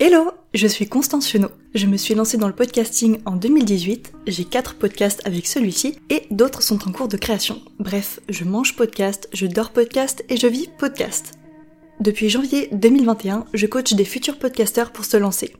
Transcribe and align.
Hello, 0.00 0.30
je 0.54 0.68
suis 0.68 0.88
Constance 0.88 1.28
Chenot. 1.28 1.50
Je 1.74 1.86
me 1.86 1.96
suis 1.96 2.14
lancée 2.14 2.36
dans 2.36 2.46
le 2.46 2.54
podcasting 2.54 3.18
en 3.26 3.34
2018, 3.34 4.12
j'ai 4.28 4.44
4 4.44 4.76
podcasts 4.76 5.26
avec 5.26 5.44
celui-ci 5.44 5.98
et 6.08 6.22
d'autres 6.30 6.62
sont 6.62 6.88
en 6.88 6.92
cours 6.92 7.08
de 7.08 7.16
création. 7.16 7.60
Bref, 7.80 8.20
je 8.28 8.44
mange 8.44 8.76
podcast, 8.76 9.28
je 9.32 9.48
dors 9.48 9.70
podcast 9.72 10.24
et 10.28 10.36
je 10.36 10.46
vis 10.46 10.68
podcast. 10.78 11.32
Depuis 11.98 12.28
janvier 12.28 12.68
2021, 12.70 13.46
je 13.52 13.66
coach 13.66 13.94
des 13.94 14.04
futurs 14.04 14.38
podcasteurs 14.38 14.92
pour 14.92 15.04
se 15.04 15.16
lancer. 15.16 15.56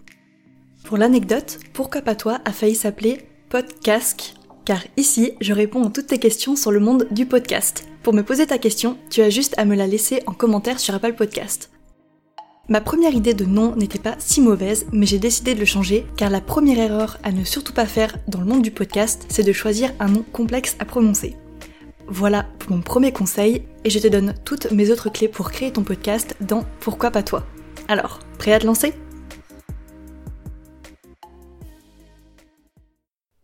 Pour 0.84 0.98
l'anecdote, 0.98 1.59
Pourquoi 1.73 2.02
pas 2.02 2.14
toi 2.14 2.39
a 2.45 2.52
failli 2.52 2.77
s'appeler 2.77 3.18
Podcast 3.48 4.34
car 4.64 4.84
ici, 4.96 5.32
je 5.41 5.55
réponds 5.55 5.84
à 5.89 5.91
toutes 5.91 6.09
tes 6.09 6.18
questions 6.18 6.55
sur 6.55 6.70
le 6.70 6.79
monde 6.79 7.09
du 7.11 7.27
podcast. 7.27 7.89
Pour 8.05 8.12
me 8.12 8.23
poser 8.23 8.46
ta 8.46 8.59
question, 8.59 8.98
tu 9.11 9.23
as 9.23 9.30
juste 9.30 9.55
à 9.57 9.64
me 9.64 9.75
la 9.75 9.86
laisser 9.89 10.23
en 10.27 10.32
commentaire 10.32 10.79
sur 10.79 10.95
Apple 10.95 11.14
Podcast. 11.14 11.70
Ma 12.71 12.82
première 12.82 13.14
idée 13.14 13.32
de 13.32 13.46
nom 13.46 13.75
n'était 13.77 13.98
pas 13.98 14.16
si 14.19 14.43
mauvaise, 14.43 14.84
mais 14.93 15.07
j'ai 15.07 15.19
décidé 15.19 15.55
de 15.55 15.61
le 15.61 15.64
changer 15.64 16.06
car 16.19 16.29
la 16.29 16.42
première 16.42 16.79
erreur 16.79 17.16
à 17.23 17.33
ne 17.33 17.42
surtout 17.42 17.73
pas 17.73 17.87
faire 17.87 18.19
dans 18.29 18.41
le 18.41 18.45
monde 18.45 18.61
du 18.61 18.70
podcast, 18.70 19.25
c'est 19.30 19.42
de 19.42 19.55
choisir 19.55 19.91
un 20.01 20.09
nom 20.09 20.23
complexe 20.34 20.77
à 20.78 20.84
prononcer. 20.84 21.34
Voilà 22.09 22.47
pour 22.59 22.73
mon 22.73 22.83
premier 22.83 23.11
conseil 23.11 23.65
et 23.84 23.91
je 23.91 23.98
te 23.98 24.06
donne 24.06 24.34
toutes 24.45 24.70
mes 24.70 24.91
autres 24.91 25.09
clés 25.09 25.28
pour 25.28 25.51
créer 25.51 25.73
ton 25.73 25.83
podcast 25.83 26.37
dans 26.42 26.66
Pourquoi 26.80 27.11
pas 27.11 27.23
toi. 27.23 27.47
Alors, 27.89 28.20
prêt 28.37 28.52
à 28.52 28.59
te 28.59 28.66
lancer? 28.66 28.92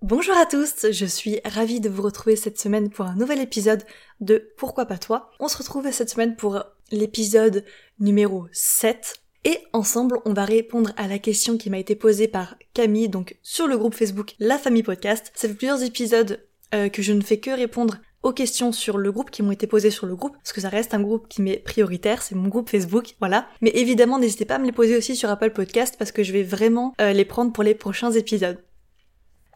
Bonjour 0.02 0.36
à 0.36 0.44
tous, 0.44 0.92
je 0.92 1.06
suis 1.06 1.40
ravie 1.46 1.80
de 1.80 1.88
vous 1.88 2.02
retrouver 2.02 2.36
cette 2.36 2.60
semaine 2.60 2.90
pour 2.90 3.06
un 3.06 3.16
nouvel 3.16 3.40
épisode 3.40 3.84
de 4.20 4.50
Pourquoi 4.58 4.84
pas 4.84 4.98
toi? 4.98 5.30
On 5.40 5.48
se 5.48 5.56
retrouve 5.56 5.90
cette 5.92 6.10
semaine 6.10 6.36
pour 6.36 6.62
l'épisode 6.90 7.64
numéro 7.98 8.46
7 8.52 9.23
et 9.44 9.58
ensemble 9.72 10.18
on 10.24 10.32
va 10.32 10.44
répondre 10.44 10.92
à 10.96 11.06
la 11.06 11.18
question 11.18 11.56
qui 11.56 11.70
m'a 11.70 11.78
été 11.78 11.94
posée 11.94 12.28
par 12.28 12.56
Camille 12.72 13.08
donc 13.08 13.36
sur 13.42 13.66
le 13.66 13.78
groupe 13.78 13.94
Facebook 13.94 14.34
La 14.38 14.58
Famille 14.58 14.82
Podcast. 14.82 15.30
Ça 15.34 15.48
fait 15.48 15.54
plusieurs 15.54 15.82
épisodes 15.82 16.44
euh, 16.74 16.88
que 16.88 17.02
je 17.02 17.12
ne 17.12 17.20
fais 17.20 17.38
que 17.38 17.50
répondre 17.50 17.98
aux 18.24 18.32
questions 18.32 18.72
sur 18.72 18.96
le 18.96 19.12
groupe 19.12 19.30
qui 19.30 19.42
m'ont 19.42 19.52
été 19.52 19.66
posées 19.66 19.90
sur 19.90 20.06
le 20.06 20.16
groupe, 20.16 20.34
parce 20.38 20.54
que 20.54 20.62
ça 20.62 20.70
reste 20.70 20.94
un 20.94 21.02
groupe 21.02 21.28
qui 21.28 21.42
m'est 21.42 21.58
prioritaire, 21.58 22.22
c'est 22.22 22.34
mon 22.34 22.48
groupe 22.48 22.70
Facebook, 22.70 23.14
voilà. 23.20 23.46
Mais 23.60 23.70
évidemment, 23.74 24.18
n'hésitez 24.18 24.46
pas 24.46 24.54
à 24.54 24.58
me 24.58 24.64
les 24.64 24.72
poser 24.72 24.96
aussi 24.96 25.14
sur 25.14 25.28
Apple 25.28 25.50
Podcast, 25.50 25.96
parce 25.98 26.10
que 26.10 26.22
je 26.22 26.32
vais 26.32 26.42
vraiment 26.42 26.94
euh, 27.02 27.12
les 27.12 27.26
prendre 27.26 27.52
pour 27.52 27.62
les 27.62 27.74
prochains 27.74 28.12
épisodes. 28.12 28.64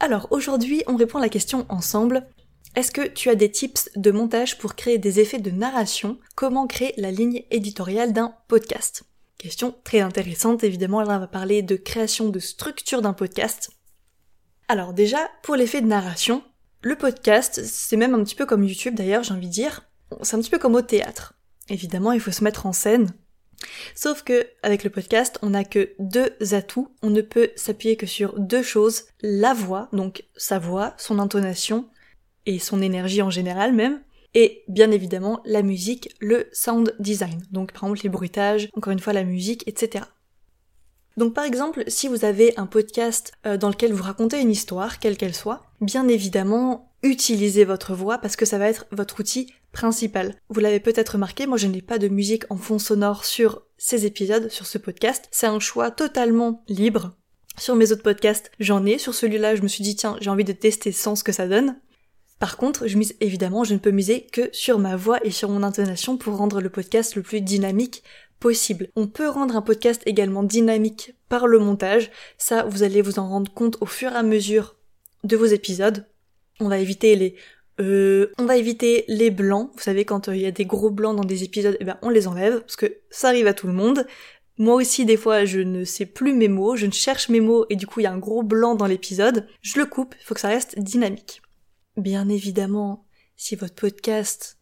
Alors 0.00 0.28
aujourd'hui, 0.30 0.82
on 0.86 0.96
répond 0.96 1.18
à 1.18 1.22
la 1.22 1.30
question 1.30 1.64
ensemble. 1.70 2.28
Est-ce 2.76 2.92
que 2.92 3.08
tu 3.08 3.30
as 3.30 3.34
des 3.34 3.50
tips 3.50 3.88
de 3.96 4.10
montage 4.10 4.58
pour 4.58 4.76
créer 4.76 4.98
des 4.98 5.18
effets 5.18 5.40
de 5.40 5.50
narration? 5.50 6.18
Comment 6.36 6.66
créer 6.66 6.92
la 6.98 7.10
ligne 7.10 7.44
éditoriale 7.50 8.12
d'un 8.12 8.34
podcast? 8.48 9.04
Question 9.38 9.74
très 9.84 10.00
intéressante, 10.00 10.64
évidemment, 10.64 11.02
là 11.02 11.16
on 11.16 11.20
va 11.20 11.26
parler 11.26 11.62
de 11.62 11.76
création 11.76 12.28
de 12.28 12.38
structure 12.38 13.02
d'un 13.02 13.12
podcast. 13.12 13.70
Alors 14.68 14.92
déjà, 14.92 15.30
pour 15.42 15.56
l'effet 15.56 15.80
de 15.80 15.86
narration, 15.86 16.42
le 16.82 16.96
podcast, 16.96 17.60
c'est 17.64 17.96
même 17.96 18.14
un 18.14 18.22
petit 18.24 18.34
peu 18.34 18.46
comme 18.46 18.64
YouTube 18.64 18.94
d'ailleurs, 18.94 19.22
j'ai 19.22 19.34
envie 19.34 19.48
de 19.48 19.52
dire, 19.52 19.88
c'est 20.22 20.36
un 20.36 20.40
petit 20.40 20.50
peu 20.50 20.58
comme 20.58 20.74
au 20.74 20.82
théâtre. 20.82 21.34
Évidemment, 21.68 22.12
il 22.12 22.20
faut 22.20 22.30
se 22.30 22.44
mettre 22.44 22.66
en 22.66 22.72
scène, 22.72 23.12
Sauf 23.94 24.22
que 24.22 24.46
avec 24.62 24.84
le 24.84 24.90
podcast, 24.90 25.38
on 25.42 25.50
n'a 25.50 25.64
que 25.64 25.92
deux 25.98 26.30
atouts. 26.52 26.88
On 27.02 27.10
ne 27.10 27.22
peut 27.22 27.50
s'appuyer 27.56 27.96
que 27.96 28.06
sur 28.06 28.38
deux 28.38 28.62
choses 28.62 29.04
la 29.20 29.54
voix, 29.54 29.88
donc 29.92 30.24
sa 30.36 30.58
voix, 30.58 30.94
son 30.98 31.18
intonation 31.18 31.88
et 32.46 32.58
son 32.58 32.80
énergie 32.80 33.22
en 33.22 33.30
général 33.30 33.72
même, 33.74 34.00
et 34.34 34.64
bien 34.68 34.90
évidemment 34.90 35.40
la 35.44 35.62
musique, 35.62 36.14
le 36.20 36.48
sound 36.52 36.94
design. 36.98 37.42
Donc 37.50 37.72
par 37.72 37.84
exemple 37.84 38.00
les 38.02 38.08
bruitages, 38.08 38.68
encore 38.74 38.92
une 38.92 38.98
fois 38.98 39.12
la 39.12 39.24
musique, 39.24 39.66
etc. 39.66 40.04
Donc 41.16 41.34
par 41.34 41.44
exemple, 41.44 41.82
si 41.88 42.06
vous 42.06 42.24
avez 42.24 42.56
un 42.56 42.66
podcast 42.66 43.32
euh, 43.44 43.56
dans 43.56 43.70
lequel 43.70 43.92
vous 43.92 44.04
racontez 44.04 44.40
une 44.40 44.52
histoire, 44.52 45.00
quelle 45.00 45.16
qu'elle 45.16 45.34
soit, 45.34 45.64
bien 45.80 46.06
évidemment, 46.06 46.92
utilisez 47.02 47.64
votre 47.64 47.94
voix 47.94 48.18
parce 48.18 48.36
que 48.36 48.46
ça 48.46 48.58
va 48.58 48.68
être 48.68 48.86
votre 48.92 49.20
outil 49.20 49.52
principal. 49.72 50.36
Vous 50.48 50.60
l'avez 50.60 50.80
peut-être 50.80 51.10
remarqué, 51.10 51.46
moi 51.46 51.58
je 51.58 51.66
n'ai 51.66 51.82
pas 51.82 51.98
de 51.98 52.08
musique 52.08 52.44
en 52.50 52.56
fond 52.56 52.78
sonore 52.78 53.24
sur 53.24 53.62
ces 53.78 54.06
épisodes, 54.06 54.48
sur 54.48 54.66
ce 54.66 54.78
podcast. 54.78 55.28
C'est 55.30 55.46
un 55.46 55.60
choix 55.60 55.90
totalement 55.90 56.62
libre. 56.68 57.16
Sur 57.58 57.74
mes 57.74 57.90
autres 57.90 58.02
podcasts, 58.02 58.52
j'en 58.60 58.86
ai. 58.86 58.98
Sur 58.98 59.14
celui-là, 59.14 59.56
je 59.56 59.62
me 59.62 59.68
suis 59.68 59.82
dit, 59.82 59.96
tiens, 59.96 60.16
j'ai 60.20 60.30
envie 60.30 60.44
de 60.44 60.52
tester 60.52 60.92
sans 60.92 61.16
ce 61.16 61.24
que 61.24 61.32
ça 61.32 61.48
donne. 61.48 61.76
Par 62.38 62.56
contre, 62.56 62.86
je 62.86 62.96
mise 62.96 63.16
évidemment, 63.20 63.64
je 63.64 63.74
ne 63.74 63.78
peux 63.78 63.90
miser 63.90 64.26
que 64.32 64.48
sur 64.52 64.78
ma 64.78 64.96
voix 64.96 65.18
et 65.24 65.30
sur 65.30 65.48
mon 65.48 65.62
intonation 65.62 66.16
pour 66.16 66.36
rendre 66.36 66.60
le 66.60 66.70
podcast 66.70 67.16
le 67.16 67.22
plus 67.22 67.40
dynamique 67.40 68.04
possible. 68.38 68.88
On 68.94 69.08
peut 69.08 69.28
rendre 69.28 69.56
un 69.56 69.62
podcast 69.62 70.02
également 70.06 70.44
dynamique 70.44 71.14
par 71.28 71.46
le 71.46 71.58
montage. 71.58 72.10
Ça, 72.36 72.64
vous 72.64 72.84
allez 72.84 73.02
vous 73.02 73.18
en 73.18 73.28
rendre 73.28 73.52
compte 73.52 73.76
au 73.80 73.86
fur 73.86 74.12
et 74.12 74.16
à 74.16 74.22
mesure 74.22 74.76
de 75.24 75.36
vos 75.36 75.46
épisodes. 75.46 76.06
On 76.60 76.68
va 76.68 76.78
éviter 76.78 77.16
les 77.16 77.34
euh, 77.80 78.32
on 78.38 78.44
va 78.44 78.56
éviter 78.56 79.04
les 79.06 79.30
blancs. 79.30 79.70
Vous 79.74 79.82
savez, 79.82 80.04
quand 80.04 80.28
euh, 80.28 80.36
il 80.36 80.42
y 80.42 80.46
a 80.46 80.50
des 80.50 80.64
gros 80.64 80.90
blancs 80.90 81.16
dans 81.16 81.24
des 81.24 81.44
épisodes, 81.44 81.76
eh 81.78 81.84
ben, 81.84 81.96
on 82.02 82.08
les 82.08 82.26
enlève, 82.26 82.60
parce 82.60 82.74
que 82.74 82.96
ça 83.10 83.28
arrive 83.28 83.46
à 83.46 83.54
tout 83.54 83.68
le 83.68 83.72
monde. 83.72 84.04
Moi 84.58 84.74
aussi, 84.74 85.04
des 85.04 85.16
fois, 85.16 85.44
je 85.44 85.60
ne 85.60 85.84
sais 85.84 86.06
plus 86.06 86.32
mes 86.32 86.48
mots, 86.48 86.74
je 86.74 86.86
ne 86.86 86.92
cherche 86.92 87.28
mes 87.28 87.40
mots, 87.40 87.66
et 87.70 87.76
du 87.76 87.86
coup, 87.86 88.00
il 88.00 88.02
y 88.02 88.06
a 88.06 88.12
un 88.12 88.18
gros 88.18 88.42
blanc 88.42 88.74
dans 88.74 88.86
l'épisode. 88.86 89.46
Je 89.62 89.78
le 89.78 89.86
coupe, 89.86 90.16
il 90.20 90.24
faut 90.24 90.34
que 90.34 90.40
ça 90.40 90.48
reste 90.48 90.76
dynamique. 90.80 91.40
Bien 91.98 92.28
évidemment, 92.28 93.04
si 93.36 93.56
votre 93.56 93.74
podcast 93.74 94.56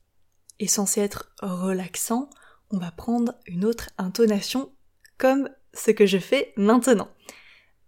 est 0.59 0.67
censé 0.67 1.03
être 1.03 1.31
relaxant, 1.43 2.31
on 2.71 2.79
va 2.79 2.91
prendre 2.91 3.35
une 3.47 3.67
autre 3.67 3.91
intonation, 3.99 4.73
comme 5.19 5.51
ce 5.75 5.91
que 5.91 6.07
je 6.07 6.17
fais 6.17 6.55
maintenant. 6.57 7.11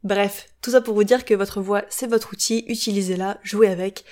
Bref, 0.05 0.51
tout 0.61 0.73
ça 0.73 0.83
pour 0.83 0.95
vous 0.95 1.05
dire 1.05 1.25
que 1.25 1.33
votre 1.33 1.63
voix, 1.63 1.87
c'est 1.89 2.07
votre 2.07 2.35
outil, 2.35 2.67
utilisez-la, 2.69 3.41
jouez 3.43 3.69
avec, 3.69 4.05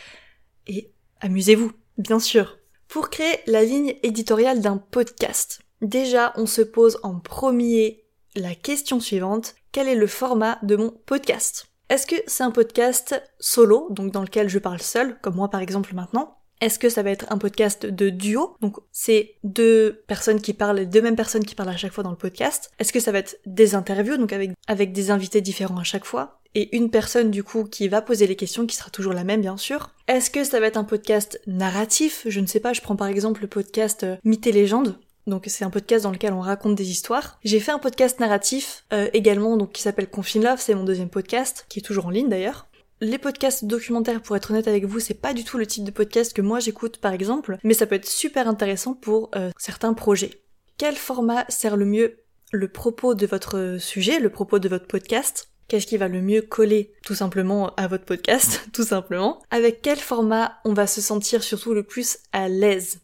et 0.67 0.91
Amusez-vous, 1.21 1.71
bien 1.99 2.19
sûr. 2.19 2.59
Pour 2.89 3.11
créer 3.11 3.41
la 3.47 3.63
ligne 3.63 3.95
éditoriale 4.03 4.63
d'un 4.63 4.79
podcast, 4.79 5.61
déjà 5.83 6.33
on 6.37 6.47
se 6.47 6.63
pose 6.63 6.99
en 7.03 7.21
premier 7.21 8.07
la 8.37 8.55
question 8.55 9.01
suivante, 9.01 9.55
quel 9.71 9.87
est 9.87 9.97
le 9.97 10.07
format 10.07 10.59
de 10.63 10.77
mon 10.77 10.93
podcast? 11.05 11.69
Est-ce 11.89 12.09
que 12.09 12.17
c'est 12.27 12.43
un 12.43 12.51
podcast 12.51 13.23
solo, 13.39 13.87
donc 13.91 14.11
dans 14.11 14.23
lequel 14.23 14.49
je 14.49 14.59
parle 14.59 14.83
seul, 14.83 15.21
comme 15.21 15.37
moi 15.37 15.51
par 15.51 15.61
exemple 15.61 15.95
maintenant? 15.95 16.39
Est-ce 16.61 16.81
que 16.81 16.89
ça 16.89 17.05
va 17.05 17.11
être 17.11 17.27
un 17.31 17.39
podcast 17.39 17.87
de 17.87 18.11
duo? 18.11 18.57
Donc 18.61 18.79
c'est 18.91 19.37
deux 19.45 20.03
personnes 20.09 20.41
qui 20.41 20.53
parlent, 20.53 20.87
deux 20.87 21.01
mêmes 21.01 21.15
personnes 21.15 21.45
qui 21.45 21.55
parlent 21.55 21.69
à 21.69 21.77
chaque 21.77 21.93
fois 21.93 22.03
dans 22.03 22.11
le 22.11 22.17
podcast. 22.17 22.73
Est-ce 22.81 22.93
que 22.93 22.99
ça 22.99 23.13
va 23.13 23.19
être 23.19 23.37
des 23.47 23.77
interviews, 23.77 24.17
donc 24.17 24.33
avec, 24.33 24.93
des 24.93 25.11
invités 25.13 25.41
différents 25.41 25.79
à 25.79 25.85
chaque 25.85 26.07
fois? 26.07 26.41
Et 26.57 26.75
une 26.75 26.91
personne 26.91 27.31
du 27.31 27.45
coup 27.45 27.65
qui 27.65 27.87
va 27.87 28.03
poser 28.03 28.27
les 28.27 28.35
questions, 28.35 28.67
qui 28.67 28.75
sera 28.75 28.91
toujours 28.91 29.13
la 29.13 29.23
même 29.23 29.43
bien 29.43 29.57
sûr. 29.57 29.91
Est-ce 30.09 30.31
que 30.31 30.43
ça 30.43 30.59
va 30.59 30.67
être 30.67 30.79
un 30.79 30.85
podcast 30.85 31.41
narratif? 31.47 32.27
Je 32.27 32.41
ne 32.41 32.47
sais 32.47 32.61
pas, 32.61 32.73
je 32.73 32.81
prends 32.81 32.97
par 32.97 33.09
exemple 33.09 33.43
le 33.43 33.49
podcast 33.49 34.03
euh, 34.03 34.17
Mythes 34.25 34.47
et 34.49 34.53
légendes. 34.53 34.99
Donc 35.27 35.45
c'est 35.49 35.65
un 35.65 35.71
podcast 35.71 36.05
dans 36.05 36.13
lequel 36.13 36.33
on 36.33 36.41
raconte 36.41 36.77
des 36.77 36.91
histoires. 36.91 37.39
J'ai 37.45 37.61
fait 37.61 37.73
un 37.73 37.79
podcast 37.79 38.21
narratif 38.21 38.85
euh, 38.93 39.09
également 39.13 39.57
donc 39.57 39.73
qui 39.73 39.83
s'appelle 39.83 40.09
Confine 40.09 40.45
Love, 40.45 40.61
c'est 40.61 40.75
mon 40.75 40.85
deuxième 40.85 41.11
podcast 41.11 41.67
qui 41.69 41.81
est 41.81 41.83
toujours 41.83 42.07
en 42.07 42.11
ligne 42.11 42.29
d'ailleurs. 42.29 42.69
Les 43.01 43.19
podcasts 43.19 43.67
documentaires, 43.67 44.23
pour 44.23 44.37
être 44.37 44.51
honnête 44.51 44.69
avec 44.69 44.87
vous, 44.87 45.01
c'est 45.01 45.21
pas 45.21 45.35
du 45.35 45.45
tout 45.45 45.59
le 45.59 45.67
type 45.67 45.85
de 45.85 45.91
podcast 45.91 46.33
que 46.33 46.43
moi 46.43 46.61
j'écoute 46.61 46.99
par 46.99 47.13
exemple, 47.13 47.59
mais 47.63 47.75
ça 47.75 47.87
peut 47.87 47.97
être 47.97 48.09
super 48.09 48.49
intéressant 48.49 48.95
pour 48.95 49.31
euh, 49.35 49.51
certains 49.59 49.95
projets. 49.95 50.43
Quel 50.79 50.95
format 50.95 51.45
sert 51.49 51.77
le 51.77 51.85
mieux 51.85 52.21
le 52.53 52.69
propos 52.69 53.15
de 53.15 53.27
votre 53.27 53.77
sujet, 53.81 54.21
le 54.21 54.31
propos 54.31 54.59
de 54.59 54.69
votre 54.69 54.87
podcast? 54.87 55.51
Qu'est-ce 55.69 55.87
qui 55.87 55.97
va 55.97 56.07
le 56.07 56.23
mieux 56.23 56.43
coller 56.43 56.93
tout 57.05 57.17
simplement 57.17 57.75
à 57.75 57.89
votre 57.89 58.05
podcast, 58.05 58.69
tout 58.73 58.85
simplement? 58.85 59.43
Avec 59.51 59.83
quel 59.83 59.99
format 59.99 60.61
on 60.65 60.73
va 60.73 60.87
se 60.87 61.01
sentir 61.01 61.43
surtout 61.43 61.75
le 61.75 61.83
plus 61.83 62.19
à 62.33 62.49
l'aise? 62.49 63.01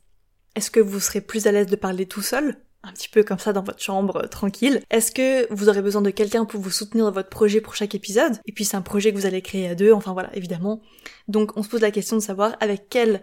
Est-ce 0.54 0.70
que 0.70 0.80
vous 0.80 1.00
serez 1.00 1.20
plus 1.20 1.46
à 1.46 1.52
l'aise 1.52 1.66
de 1.66 1.76
parler 1.76 2.06
tout 2.06 2.22
seul? 2.22 2.58
Un 2.84 2.92
petit 2.92 3.08
peu 3.08 3.22
comme 3.22 3.38
ça 3.38 3.52
dans 3.52 3.62
votre 3.62 3.80
chambre, 3.80 4.24
euh, 4.24 4.26
tranquille. 4.26 4.82
Est-ce 4.90 5.12
que 5.12 5.52
vous 5.52 5.68
aurez 5.68 5.82
besoin 5.82 6.02
de 6.02 6.10
quelqu'un 6.10 6.44
pour 6.44 6.60
vous 6.60 6.70
soutenir 6.70 7.04
dans 7.04 7.12
votre 7.12 7.28
projet 7.28 7.60
pour 7.60 7.76
chaque 7.76 7.94
épisode? 7.94 8.38
Et 8.46 8.52
puis 8.52 8.64
c'est 8.64 8.76
un 8.76 8.82
projet 8.82 9.12
que 9.12 9.18
vous 9.18 9.26
allez 9.26 9.40
créer 9.40 9.68
à 9.68 9.74
deux, 9.74 9.92
enfin 9.92 10.12
voilà, 10.12 10.34
évidemment. 10.36 10.80
Donc 11.28 11.56
on 11.56 11.62
se 11.62 11.68
pose 11.68 11.80
la 11.80 11.92
question 11.92 12.16
de 12.16 12.22
savoir 12.22 12.56
avec 12.60 12.88
quel 12.88 13.22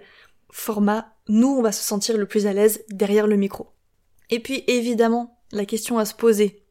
format 0.49 1.13
nous 1.27 1.49
on 1.49 1.61
va 1.61 1.71
se 1.71 1.83
sentir 1.83 2.17
le 2.17 2.25
plus 2.25 2.47
à 2.47 2.53
l'aise 2.53 2.83
derrière 2.89 3.27
le 3.27 3.35
micro. 3.35 3.73
Et 4.29 4.39
puis 4.39 4.63
évidemment, 4.67 5.41
la 5.51 5.65
question 5.65 5.97
à 5.97 6.05
se 6.05 6.13
poser, 6.13 6.63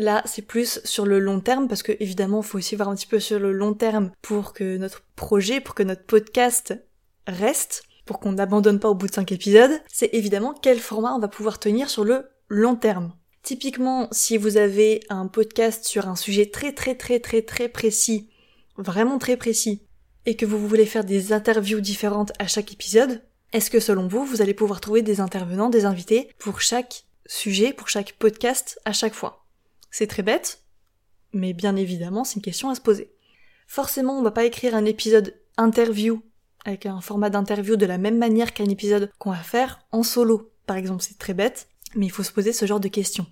Là, 0.00 0.22
c'est 0.24 0.40
plus 0.40 0.80
sur 0.84 1.04
le 1.04 1.18
long 1.18 1.40
terme 1.40 1.68
parce 1.68 1.82
que 1.82 1.92
évidemment, 2.00 2.40
il 2.40 2.46
faut 2.46 2.56
aussi 2.56 2.74
voir 2.74 2.88
un 2.88 2.94
petit 2.94 3.06
peu 3.06 3.20
sur 3.20 3.38
le 3.38 3.52
long 3.52 3.74
terme 3.74 4.12
pour 4.22 4.54
que 4.54 4.78
notre 4.78 5.02
projet, 5.14 5.60
pour 5.60 5.74
que 5.74 5.82
notre 5.82 6.04
podcast 6.06 6.74
reste, 7.26 7.82
pour 8.04 8.20
qu'on 8.20 8.32
n'abandonne 8.32 8.80
pas 8.80 8.88
au 8.88 8.94
bout 8.94 9.06
de 9.06 9.14
5 9.14 9.32
épisodes. 9.32 9.80
C'est 9.88 10.10
évidemment 10.12 10.54
quel 10.54 10.78
format 10.78 11.14
on 11.14 11.18
va 11.18 11.28
pouvoir 11.28 11.58
tenir 11.58 11.90
sur 11.90 12.04
le 12.04 12.30
long 12.48 12.76
terme. 12.76 13.14
Typiquement, 13.42 14.08
si 14.12 14.36
vous 14.36 14.56
avez 14.56 15.00
un 15.08 15.26
podcast 15.26 15.84
sur 15.84 16.08
un 16.08 16.16
sujet 16.16 16.46
très 16.46 16.72
très 16.72 16.94
très 16.94 17.20
très 17.20 17.42
très 17.42 17.68
précis, 17.68 18.28
vraiment 18.76 19.18
très 19.18 19.36
précis, 19.36 19.82
et 20.26 20.36
que 20.36 20.46
vous 20.46 20.68
voulez 20.68 20.86
faire 20.86 21.04
des 21.04 21.32
interviews 21.32 21.80
différentes 21.80 22.32
à 22.38 22.46
chaque 22.46 22.72
épisode, 22.72 23.22
est-ce 23.52 23.70
que 23.70 23.80
selon 23.80 24.06
vous, 24.06 24.24
vous 24.24 24.42
allez 24.42 24.54
pouvoir 24.54 24.80
trouver 24.80 25.02
des 25.02 25.20
intervenants, 25.20 25.70
des 25.70 25.86
invités 25.86 26.30
pour 26.38 26.60
chaque 26.60 27.06
sujet, 27.26 27.72
pour 27.72 27.88
chaque 27.88 28.12
podcast 28.12 28.78
à 28.84 28.92
chaque 28.92 29.14
fois? 29.14 29.46
C'est 29.90 30.06
très 30.06 30.22
bête, 30.22 30.62
mais 31.32 31.52
bien 31.52 31.76
évidemment, 31.76 32.24
c'est 32.24 32.36
une 32.36 32.42
question 32.42 32.68
à 32.68 32.74
se 32.74 32.80
poser. 32.80 33.12
Forcément, 33.66 34.18
on 34.18 34.22
va 34.22 34.30
pas 34.30 34.44
écrire 34.44 34.74
un 34.74 34.84
épisode 34.84 35.34
interview 35.56 36.22
avec 36.64 36.86
un 36.86 37.00
format 37.00 37.30
d'interview 37.30 37.76
de 37.76 37.86
la 37.86 37.98
même 37.98 38.18
manière 38.18 38.52
qu'un 38.52 38.68
épisode 38.68 39.10
qu'on 39.18 39.30
va 39.30 39.36
faire 39.36 39.80
en 39.92 40.02
solo. 40.02 40.50
Par 40.66 40.76
exemple, 40.76 41.02
c'est 41.02 41.18
très 41.18 41.34
bête, 41.34 41.68
mais 41.94 42.06
il 42.06 42.10
faut 42.10 42.22
se 42.22 42.32
poser 42.32 42.52
ce 42.52 42.66
genre 42.66 42.80
de 42.80 42.88
questions. 42.88 43.26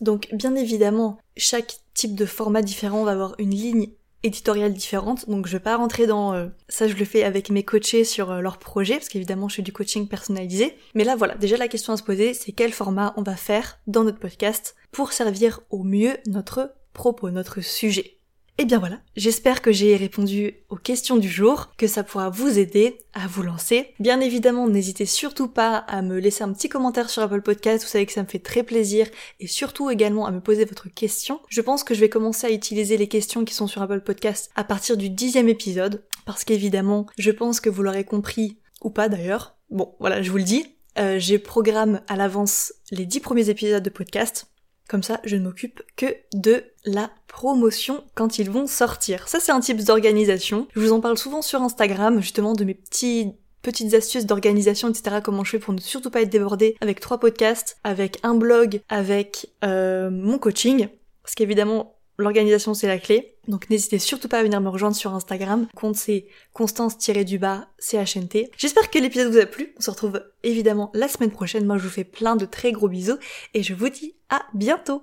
Donc, 0.00 0.28
bien 0.32 0.54
évidemment, 0.54 1.18
chaque 1.36 1.80
type 1.94 2.14
de 2.14 2.26
format 2.26 2.62
différent 2.62 3.04
va 3.04 3.12
avoir 3.12 3.34
une 3.38 3.50
ligne 3.50 3.88
éditoriale 4.22 4.72
différente, 4.72 5.28
donc 5.28 5.46
je 5.46 5.52
vais 5.52 5.62
pas 5.62 5.76
rentrer 5.76 6.06
dans 6.06 6.32
euh, 6.32 6.48
ça 6.68 6.88
je 6.88 6.94
le 6.94 7.04
fais 7.04 7.22
avec 7.22 7.50
mes 7.50 7.62
coachés 7.62 8.04
sur 8.04 8.32
euh, 8.32 8.40
leur 8.40 8.58
projet 8.58 8.94
parce 8.94 9.08
qu'évidemment 9.08 9.48
je 9.48 9.56
fais 9.56 9.62
du 9.62 9.72
coaching 9.72 10.08
personnalisé. 10.08 10.76
Mais 10.94 11.04
là 11.04 11.14
voilà, 11.14 11.36
déjà 11.36 11.56
la 11.56 11.68
question 11.68 11.92
à 11.92 11.96
se 11.96 12.02
poser 12.02 12.34
c'est 12.34 12.52
quel 12.52 12.72
format 12.72 13.14
on 13.16 13.22
va 13.22 13.36
faire 13.36 13.78
dans 13.86 14.02
notre 14.02 14.18
podcast 14.18 14.74
pour 14.90 15.12
servir 15.12 15.60
au 15.70 15.84
mieux 15.84 16.16
notre 16.26 16.74
propos, 16.92 17.30
notre 17.30 17.60
sujet. 17.60 18.17
Et 18.60 18.62
eh 18.62 18.64
bien 18.64 18.80
voilà, 18.80 18.98
j'espère 19.14 19.62
que 19.62 19.70
j'ai 19.70 19.94
répondu 19.94 20.52
aux 20.68 20.74
questions 20.74 21.16
du 21.16 21.28
jour, 21.28 21.70
que 21.76 21.86
ça 21.86 22.02
pourra 22.02 22.28
vous 22.28 22.58
aider 22.58 22.98
à 23.12 23.28
vous 23.28 23.44
lancer. 23.44 23.94
Bien 24.00 24.18
évidemment, 24.18 24.66
n'hésitez 24.66 25.06
surtout 25.06 25.46
pas 25.46 25.76
à 25.76 26.02
me 26.02 26.18
laisser 26.18 26.42
un 26.42 26.52
petit 26.52 26.68
commentaire 26.68 27.08
sur 27.08 27.22
Apple 27.22 27.42
Podcast, 27.42 27.84
vous 27.84 27.88
savez 27.88 28.04
que 28.04 28.12
ça 28.12 28.24
me 28.24 28.26
fait 28.26 28.40
très 28.40 28.64
plaisir, 28.64 29.06
et 29.38 29.46
surtout 29.46 29.90
également 29.90 30.26
à 30.26 30.32
me 30.32 30.40
poser 30.40 30.64
votre 30.64 30.88
question. 30.92 31.38
Je 31.48 31.60
pense 31.60 31.84
que 31.84 31.94
je 31.94 32.00
vais 32.00 32.08
commencer 32.08 32.48
à 32.48 32.50
utiliser 32.50 32.96
les 32.96 33.06
questions 33.06 33.44
qui 33.44 33.54
sont 33.54 33.68
sur 33.68 33.80
Apple 33.80 34.00
Podcast 34.00 34.50
à 34.56 34.64
partir 34.64 34.96
du 34.96 35.08
dixième 35.08 35.48
épisode, 35.48 36.02
parce 36.26 36.42
qu'évidemment, 36.42 37.06
je 37.16 37.30
pense 37.30 37.60
que 37.60 37.70
vous 37.70 37.84
l'aurez 37.84 38.04
compris, 38.04 38.58
ou 38.82 38.90
pas 38.90 39.08
d'ailleurs. 39.08 39.54
Bon, 39.70 39.94
voilà, 40.00 40.20
je 40.20 40.32
vous 40.32 40.38
le 40.38 40.42
dis, 40.42 40.66
euh, 40.98 41.20
j'ai 41.20 41.38
programme 41.38 42.00
à 42.08 42.16
l'avance 42.16 42.72
les 42.90 43.06
dix 43.06 43.20
premiers 43.20 43.50
épisodes 43.50 43.84
de 43.84 43.90
podcast. 43.90 44.48
Comme 44.88 45.02
ça, 45.02 45.20
je 45.24 45.36
ne 45.36 45.42
m'occupe 45.42 45.82
que 45.96 46.16
de 46.34 46.64
la 46.84 47.10
promotion 47.26 48.04
quand 48.14 48.38
ils 48.38 48.50
vont 48.50 48.66
sortir. 48.66 49.28
Ça, 49.28 49.38
c'est 49.38 49.52
un 49.52 49.60
type 49.60 49.84
d'organisation. 49.84 50.66
Je 50.74 50.80
vous 50.80 50.92
en 50.92 51.00
parle 51.00 51.18
souvent 51.18 51.42
sur 51.42 51.62
Instagram, 51.62 52.20
justement, 52.20 52.54
de 52.54 52.64
mes 52.64 52.74
petits 52.74 53.32
petites 53.60 53.92
astuces 53.92 54.24
d'organisation, 54.24 54.88
etc. 54.88 55.16
Comment 55.22 55.44
je 55.44 55.50
fais 55.50 55.58
pour 55.58 55.74
ne 55.74 55.80
surtout 55.80 56.10
pas 56.10 56.22
être 56.22 56.30
débordée 56.30 56.76
avec 56.80 57.00
trois 57.00 57.18
podcasts, 57.18 57.76
avec 57.84 58.18
un 58.22 58.34
blog, 58.34 58.80
avec 58.88 59.50
euh, 59.64 60.10
mon 60.10 60.38
coaching. 60.38 60.88
Parce 61.22 61.34
qu'évidemment, 61.34 61.98
L'organisation, 62.20 62.74
c'est 62.74 62.88
la 62.88 62.98
clé. 62.98 63.36
Donc 63.48 63.68
n'hésitez 63.70 63.98
surtout 63.98 64.28
pas 64.28 64.38
à 64.38 64.42
venir 64.42 64.60
me 64.60 64.68
rejoindre 64.68 64.94
sur 64.94 65.14
Instagram. 65.14 65.66
Compte 65.74 65.96
c'est 65.96 66.26
constance-du-bas 66.52 67.68
CHNT. 67.78 68.50
J'espère 68.56 68.90
que 68.90 68.98
l'épisode 68.98 69.32
vous 69.32 69.38
a 69.38 69.46
plu. 69.46 69.74
On 69.78 69.80
se 69.80 69.90
retrouve 69.90 70.22
évidemment 70.42 70.90
la 70.94 71.08
semaine 71.08 71.30
prochaine. 71.30 71.66
Moi, 71.66 71.78
je 71.78 71.84
vous 71.84 71.88
fais 71.88 72.04
plein 72.04 72.36
de 72.36 72.44
très 72.44 72.72
gros 72.72 72.88
bisous 72.88 73.18
et 73.54 73.62
je 73.62 73.74
vous 73.74 73.88
dis 73.88 74.14
à 74.28 74.42
bientôt 74.54 75.02